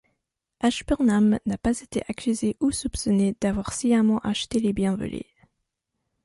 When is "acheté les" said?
4.23-4.73